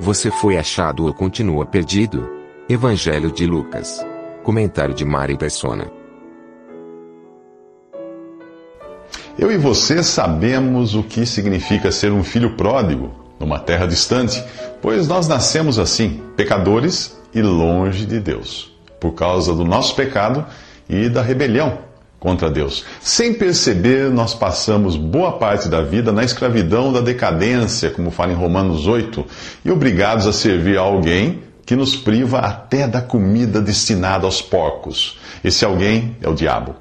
[0.00, 2.26] Você foi achado ou continua perdido?
[2.66, 4.02] Evangelho de Lucas.
[4.42, 5.92] Comentário de Mari Persona.
[9.38, 14.42] Eu e você sabemos o que significa ser um filho pródigo numa terra distante,
[14.80, 20.46] pois nós nascemos assim, pecadores e longe de Deus, por causa do nosso pecado
[20.88, 21.89] e da rebelião
[22.20, 22.84] contra Deus.
[23.00, 28.36] Sem perceber, nós passamos boa parte da vida na escravidão da decadência, como fala em
[28.36, 29.26] Romanos 8,
[29.64, 35.18] e obrigados a servir a alguém que nos priva até da comida destinada aos porcos.
[35.42, 36.76] Esse alguém é o diabo.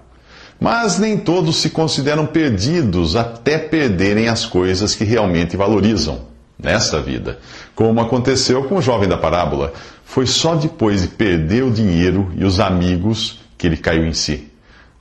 [0.59, 6.27] Mas nem todos se consideram perdidos até perderem as coisas que realmente valorizam
[6.61, 7.39] nesta vida.
[7.73, 9.71] Como aconteceu com o jovem da parábola,
[10.03, 14.48] foi só depois de perder o dinheiro e os amigos que ele caiu em si.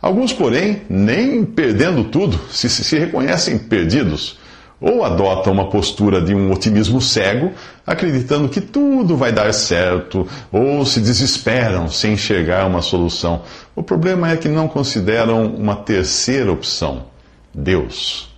[0.00, 4.38] Alguns, porém, nem perdendo tudo, se, se reconhecem perdidos,
[4.80, 7.52] ou adotam uma postura de um otimismo cego,
[7.84, 13.42] acreditando que tudo vai dar certo, ou se desesperam sem enxergar uma solução.
[13.74, 17.06] O problema é que não consideram uma terceira opção:
[17.52, 18.28] Deus.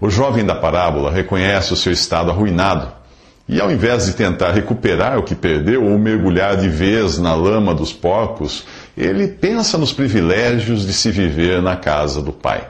[0.00, 2.92] O jovem da parábola reconhece o seu estado arruinado
[3.48, 7.74] e, ao invés de tentar recuperar o que perdeu ou mergulhar de vez na lama
[7.74, 8.66] dos porcos,
[8.98, 12.68] ele pensa nos privilégios de se viver na casa do pai.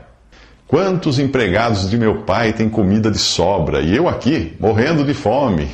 [0.66, 5.68] Quantos empregados de meu pai têm comida de sobra e eu aqui, morrendo de fome?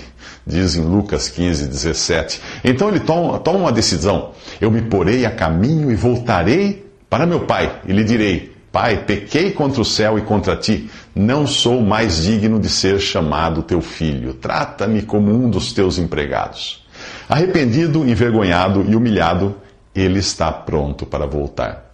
[0.46, 2.40] Diz em Lucas 15, 17.
[2.62, 7.40] Então ele toma, toma uma decisão: eu me porei a caminho e voltarei para meu
[7.40, 12.24] pai e lhe direi Pai, pequei contra o céu e contra ti, não sou mais
[12.24, 14.34] digno de ser chamado teu filho.
[14.34, 16.84] Trata-me como um dos teus empregados.
[17.28, 19.54] Arrependido, envergonhado e humilhado,
[19.94, 21.84] ele está pronto para voltar.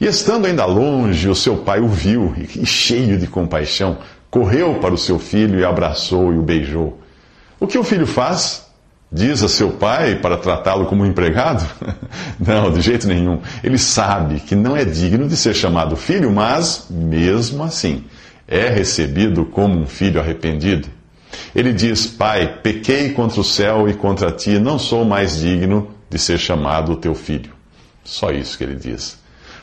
[0.00, 3.98] E estando ainda longe, o seu pai o viu e, cheio de compaixão,
[4.30, 7.00] correu para o seu filho e abraçou e o beijou.
[7.58, 8.68] O que o filho faz?
[9.12, 11.66] diz a seu pai para tratá-lo como um empregado?
[12.38, 13.40] Não, de jeito nenhum.
[13.62, 18.04] Ele sabe que não é digno de ser chamado filho, mas, mesmo assim,
[18.46, 20.88] é recebido como um filho arrependido.
[21.54, 26.18] Ele diz: Pai, pequei contra o céu e contra ti, não sou mais digno de
[26.18, 27.52] ser chamado teu filho.
[28.04, 29.18] Só isso que ele diz.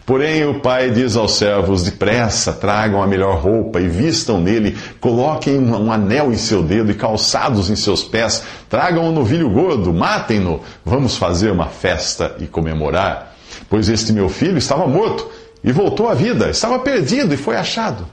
[0.05, 5.59] Porém, o pai diz aos servos: depressa, tragam a melhor roupa e vistam nele, coloquem
[5.59, 10.61] um anel em seu dedo e calçados em seus pés, tragam um novilho gordo, matem-no,
[10.85, 13.35] vamos fazer uma festa e comemorar.
[13.69, 15.29] Pois este meu filho estava morto
[15.61, 18.07] e voltou à vida, estava perdido e foi achado.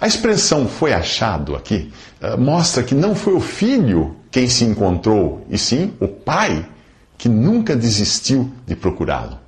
[0.00, 5.46] A expressão foi achado aqui uh, mostra que não foi o filho quem se encontrou,
[5.48, 6.66] e sim o pai
[7.18, 9.38] que nunca desistiu de procurá-lo.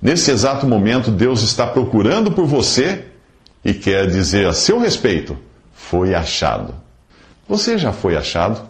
[0.00, 3.04] Nesse exato momento, Deus está procurando por você
[3.62, 5.36] e quer dizer a seu respeito:
[5.74, 6.74] foi achado.
[7.46, 8.68] Você já foi achado?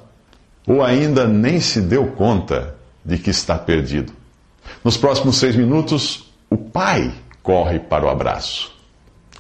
[0.67, 2.75] Ou ainda nem se deu conta
[3.05, 4.13] de que está perdido?
[4.85, 7.13] Nos próximos seis minutos, o pai
[7.43, 8.73] corre para o abraço.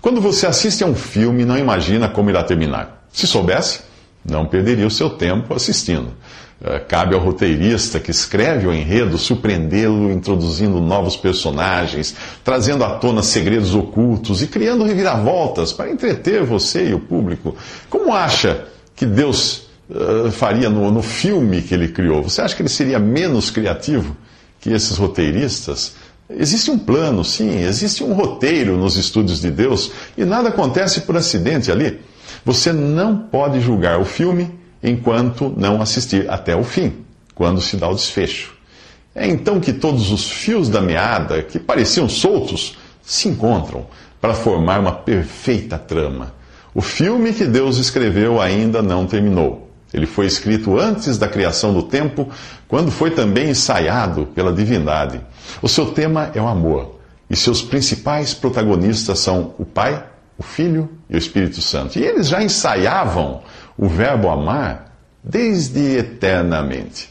[0.01, 3.07] Quando você assiste a um filme, não imagina como irá terminar.
[3.13, 3.83] Se soubesse,
[4.25, 6.15] não perderia o seu tempo assistindo.
[6.63, 13.23] Eh, cabe ao roteirista que escreve o enredo surpreendê-lo introduzindo novos personagens, trazendo à tona
[13.23, 17.57] segredos ocultos e criando reviravoltas para entreter você e o público.
[17.89, 22.23] Como acha que Deus uh, faria no, no filme que ele criou?
[22.23, 24.15] Você acha que ele seria menos criativo
[24.61, 25.95] que esses roteiristas?
[26.29, 31.17] Existe um plano, sim, existe um roteiro nos estúdios de Deus e nada acontece por
[31.17, 32.01] acidente ali.
[32.45, 36.93] Você não pode julgar o filme enquanto não assistir até o fim,
[37.35, 38.55] quando se dá o desfecho.
[39.15, 43.87] É então que todos os fios da meada, que pareciam soltos, se encontram
[44.21, 46.33] para formar uma perfeita trama.
[46.75, 49.69] O filme que Deus escreveu ainda não terminou.
[49.93, 52.29] Ele foi escrito antes da criação do tempo,
[52.69, 55.21] quando foi também ensaiado pela divindade.
[55.61, 60.05] O seu tema é o amor, e seus principais protagonistas são o Pai,
[60.39, 61.99] o Filho e o Espírito Santo.
[61.99, 63.43] E eles já ensaiavam
[63.81, 64.95] o verbo amar
[65.25, 67.09] desde eternamente.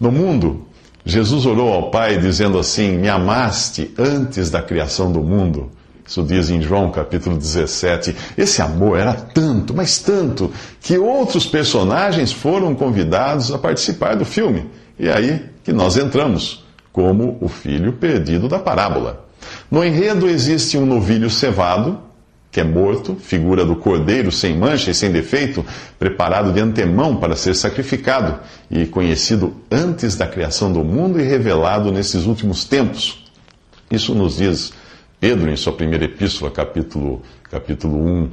[0.00, 0.66] No mundo,
[1.04, 5.70] Jesus orou ao Pai dizendo assim: Me amaste antes da criação do mundo.
[6.06, 8.16] Isso diz em João capítulo 17.
[8.36, 10.50] Esse amor era tanto, mas tanto,
[10.80, 14.70] que outros personagens foram convidados a participar do filme.
[14.98, 19.26] E é aí que nós entramos, como o filho perdido da parábola.
[19.70, 22.00] No enredo existe um novilho cevado,
[22.50, 25.64] que é morto, figura do cordeiro sem mancha e sem defeito,
[25.98, 31.92] preparado de antemão para ser sacrificado e conhecido antes da criação do mundo e revelado
[31.92, 33.24] nesses últimos tempos.
[33.90, 34.72] Isso nos diz
[35.20, 38.30] Pedro, em sua primeira epístola, capítulo, capítulo 1.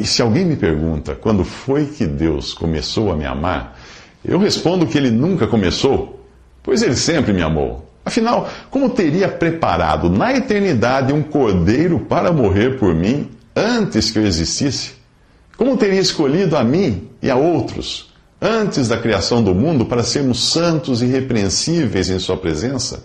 [0.00, 3.78] E se alguém me pergunta quando foi que Deus começou a me amar,
[4.24, 6.26] eu respondo que ele nunca começou,
[6.62, 7.88] pois ele sempre me amou.
[8.04, 14.26] Afinal, como teria preparado na eternidade um cordeiro para morrer por mim antes que eu
[14.26, 14.92] existisse?
[15.56, 20.50] Como teria escolhido a mim e a outros antes da criação do mundo para sermos
[20.52, 23.04] santos e irrepreensíveis em Sua presença?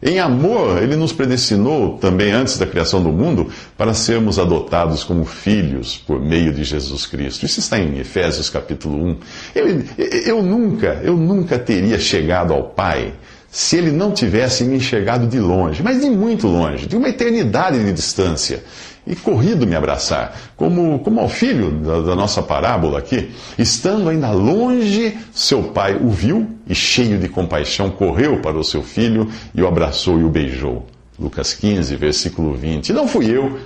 [0.00, 5.24] Em amor, ele nos predestinou também antes da criação do mundo para sermos adotados como
[5.24, 7.44] filhos por meio de Jesus Cristo.
[7.44, 9.16] Isso está em Efésios capítulo 1.
[9.56, 9.84] Ele,
[10.24, 13.12] eu nunca, eu nunca teria chegado ao Pai
[13.50, 17.82] se ele não tivesse me enxergado de longe, mas de muito longe, de uma eternidade
[17.82, 18.62] de distância
[19.08, 24.30] e corrido me abraçar, como, como ao filho da, da, nossa parábola aqui, estando ainda
[24.30, 29.62] longe, seu pai o viu e, cheio de compaixão, correu para o seu filho e
[29.62, 30.86] o abraçou e o beijou.
[31.18, 32.90] Lucas 15, versículo 20.
[32.90, 33.58] E não fui eu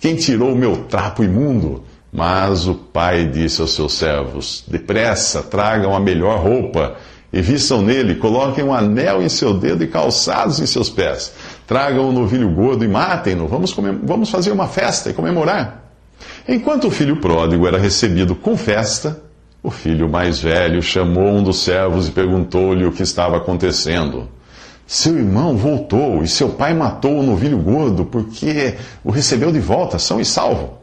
[0.00, 5.94] quem tirou o meu trapo imundo, mas o pai disse aos seus servos: Depressa, tragam
[5.94, 6.96] a melhor roupa
[7.32, 11.32] e vistam nele, coloquem um anel em seu dedo e calçados em seus pés.
[11.66, 13.48] Tragam o novilho gordo e matem-no.
[13.48, 15.84] Vamos, vamos fazer uma festa e comemorar.
[16.46, 19.22] Enquanto o filho pródigo era recebido com festa,
[19.62, 24.28] o filho mais velho chamou um dos servos e perguntou-lhe o que estava acontecendo.
[24.86, 29.98] Seu irmão voltou e seu pai matou o novilho gordo porque o recebeu de volta,
[29.98, 30.78] são e salvo.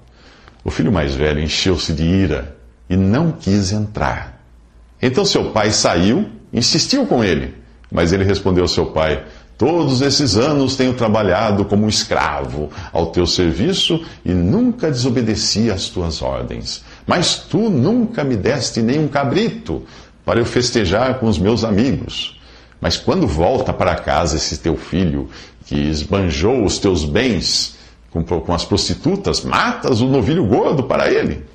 [0.63, 2.55] O filho mais velho encheu-se de ira
[2.89, 4.41] e não quis entrar.
[4.99, 7.55] Então seu pai saiu insistiu com ele,
[7.91, 9.23] mas ele respondeu ao seu pai:
[9.61, 15.87] Todos esses anos tenho trabalhado como um escravo ao teu serviço e nunca desobedeci às
[15.87, 16.83] tuas ordens.
[17.05, 19.83] Mas tu nunca me deste nem um cabrito
[20.25, 22.41] para eu festejar com os meus amigos.
[22.81, 25.29] Mas quando volta para casa esse teu filho,
[25.67, 27.77] que esbanjou os teus bens
[28.09, 31.45] com, com as prostitutas, matas o novilho gordo para ele.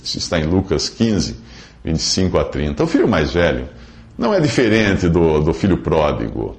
[0.00, 1.34] Isso está em Lucas 15,
[1.82, 2.84] 25 a 30.
[2.84, 3.68] O filho mais velho
[4.16, 6.56] não é diferente do, do filho pródigo.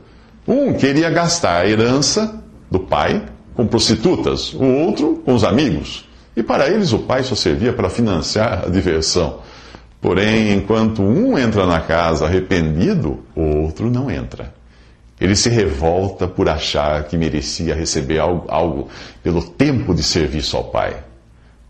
[0.50, 2.42] Um queria gastar a herança
[2.72, 3.24] do pai
[3.54, 6.10] com prostitutas, o outro com os amigos.
[6.36, 9.42] E para eles o pai só servia para financiar a diversão.
[10.02, 14.52] Porém, enquanto um entra na casa arrependido, o outro não entra.
[15.22, 18.88] Ele se revolta por achar que merecia receber algo, algo,
[19.22, 20.98] pelo tempo de serviço ao pai.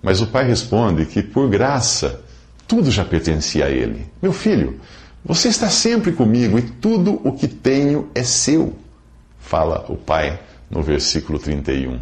[0.01, 2.21] Mas o pai responde que, por graça,
[2.65, 4.07] tudo já pertencia a ele.
[4.21, 4.79] Meu filho,
[5.24, 8.74] você está sempre comigo e tudo o que tenho é seu,
[9.39, 10.39] fala o pai
[10.69, 12.00] no versículo 31.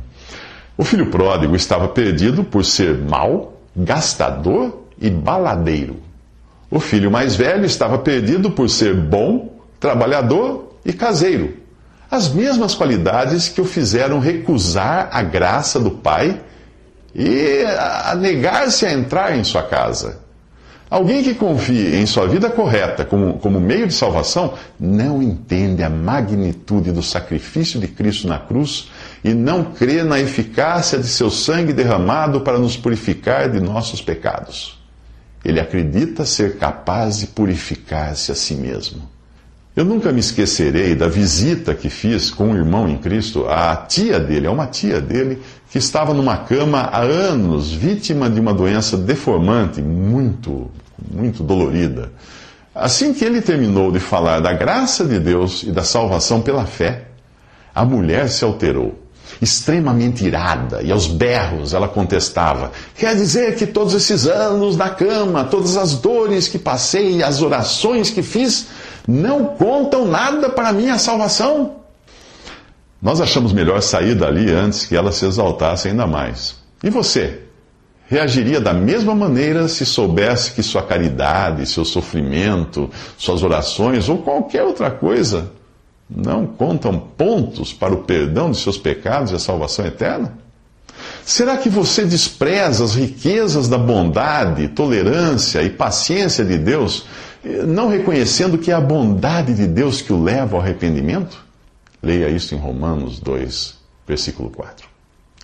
[0.78, 5.98] O filho pródigo estava perdido por ser mau, gastador e baladeiro.
[6.70, 11.58] O filho mais velho estava perdido por ser bom, trabalhador e caseiro.
[12.10, 16.42] As mesmas qualidades que o fizeram recusar a graça do pai
[17.16, 20.27] e a negar-se a entrar em sua casa.
[20.90, 25.90] Alguém que confie em sua vida correta como, como meio de salvação não entende a
[25.90, 28.90] magnitude do sacrifício de Cristo na cruz
[29.22, 34.80] e não crê na eficácia de seu sangue derramado para nos purificar de nossos pecados.
[35.44, 39.18] Ele acredita ser capaz de purificar-se a si mesmo.
[39.76, 44.20] Eu nunca me esquecerei da visita que fiz com um irmão em Cristo, a tia
[44.20, 48.98] dele, a uma tia dele, que estava numa cama há anos, vítima de uma doença
[48.98, 50.72] deformante, muito,
[51.12, 52.12] muito dolorida.
[52.74, 57.08] Assim que ele terminou de falar da graça de Deus e da salvação pela fé,
[57.74, 59.04] a mulher se alterou.
[59.42, 65.44] Extremamente irada, e aos berros ela contestava: Quer dizer que todos esses anos na cama,
[65.44, 68.68] todas as dores que passei, as orações que fiz,
[69.06, 71.76] não contam nada para minha salvação.
[73.08, 76.58] Nós achamos melhor sair dali antes que ela se exaltasse ainda mais.
[76.84, 77.40] E você?
[78.06, 84.64] Reagiria da mesma maneira se soubesse que sua caridade, seu sofrimento, suas orações ou qualquer
[84.64, 85.54] outra coisa
[86.10, 90.34] não contam pontos para o perdão de seus pecados e a salvação eterna?
[91.24, 97.06] Será que você despreza as riquezas da bondade, tolerância e paciência de Deus
[97.66, 101.47] não reconhecendo que é a bondade de Deus que o leva ao arrependimento?
[102.02, 103.78] Leia isso em Romanos 2,
[104.08, 104.88] versículo 4.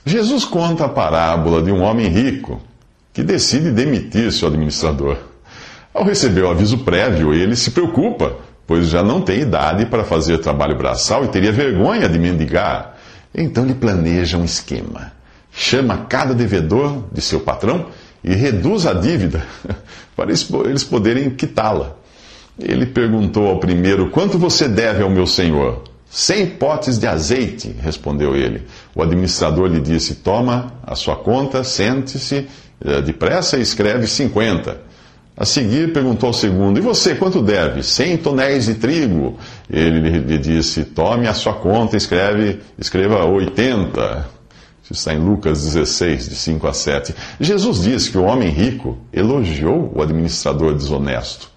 [0.05, 2.61] Jesus conta a parábola de um homem rico
[3.13, 5.17] que decide demitir seu administrador.
[5.93, 10.39] Ao receber o aviso prévio, ele se preocupa, pois já não tem idade para fazer
[10.39, 12.97] trabalho braçal e teria vergonha de mendigar.
[13.33, 15.11] Então ele planeja um esquema.
[15.51, 17.87] Chama cada devedor de seu patrão
[18.23, 19.45] e reduz a dívida
[20.15, 21.95] para eles poderem quitá-la.
[22.59, 25.83] Ele perguntou ao primeiro: Quanto você deve ao meu senhor?
[26.15, 28.67] Cem potes de azeite, respondeu ele.
[28.93, 32.47] O administrador lhe disse: Toma a sua conta, sente-se
[32.85, 34.79] eh, depressa e escreve cinquenta.
[35.35, 37.81] A seguir perguntou ao segundo: E você quanto deve?
[37.81, 39.39] Cem tonéis de trigo.
[39.67, 44.27] Ele lhe disse: Tome a sua conta, escreve, escreva oitenta.
[44.83, 47.15] Isso está em Lucas 16, de 5 a 7.
[47.39, 51.49] Jesus diz que o homem rico elogiou o administrador desonesto.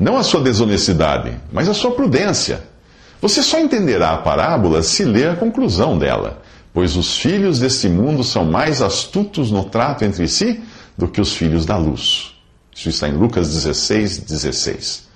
[0.00, 2.77] Não a sua desonestidade, mas a sua prudência.
[3.20, 6.40] Você só entenderá a parábola se ler a conclusão dela,
[6.72, 10.60] pois os filhos deste mundo são mais astutos no trato entre si
[10.96, 12.34] do que os filhos da luz.
[12.74, 15.08] Isso está em Lucas 16, 16.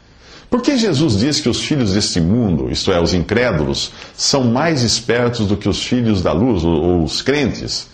[0.50, 4.82] Por que Jesus diz que os filhos deste mundo, isto é, os incrédulos, são mais
[4.82, 7.86] espertos do que os filhos da luz, ou os crentes?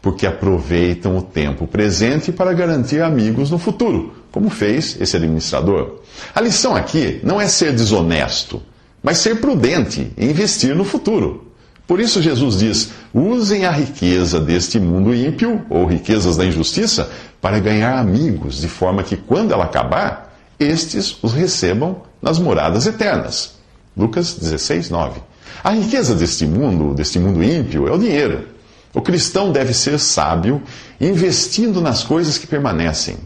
[0.00, 6.00] Porque aproveitam o tempo presente para garantir amigos no futuro, como fez esse administrador.
[6.32, 8.62] A lição aqui não é ser desonesto
[9.06, 11.52] mas ser prudente e investir no futuro.
[11.86, 17.08] Por isso, Jesus diz: usem a riqueza deste mundo ímpio, ou riquezas da injustiça,
[17.40, 23.54] para ganhar amigos, de forma que, quando ela acabar, estes os recebam nas moradas eternas.
[23.96, 25.20] Lucas 16, 9.
[25.62, 28.48] A riqueza deste mundo, deste mundo ímpio, é o dinheiro.
[28.92, 30.60] O cristão deve ser sábio,
[31.00, 33.18] investindo nas coisas que permanecem.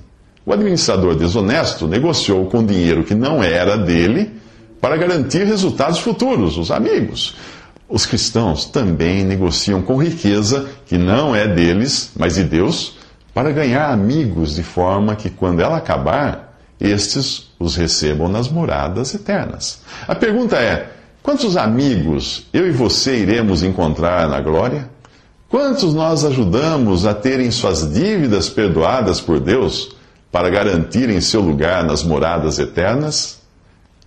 [0.44, 4.39] O administrador desonesto negociou com dinheiro que não era dele
[4.80, 7.36] para garantir resultados futuros, os amigos.
[7.88, 12.96] Os cristãos também negociam com riqueza, que não é deles, mas de Deus,
[13.34, 19.82] para ganhar amigos, de forma que, quando ela acabar, estes os recebam nas moradas eternas.
[20.08, 20.90] A pergunta é:
[21.22, 24.88] quantos amigos eu e você iremos encontrar na glória?
[25.48, 29.90] Quantos nós ajudamos a terem suas dívidas perdoadas por Deus
[30.30, 33.39] para garantirem seu lugar nas moradas eternas?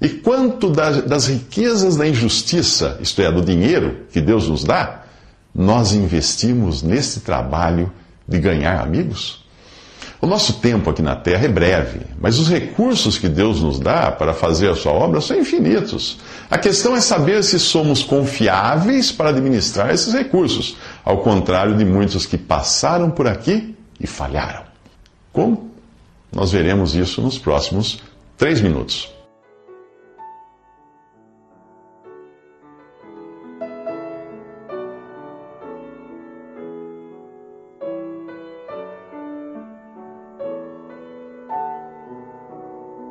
[0.04, 5.04] E quanto das riquezas da injustiça, isto é, do dinheiro que Deus nos dá,
[5.56, 7.90] nós investimos nesse trabalho
[8.28, 9.46] de ganhar amigos?
[10.20, 14.12] O nosso tempo aqui na Terra é breve, mas os recursos que Deus nos dá
[14.12, 16.18] para fazer a sua obra são infinitos.
[16.52, 22.26] A questão é saber se somos confiáveis para administrar esses recursos, ao contrário de muitos
[22.26, 24.64] que passaram por aqui e falharam.
[25.32, 25.72] Como?
[26.30, 28.00] Nós veremos isso nos próximos
[28.38, 29.14] três minutos.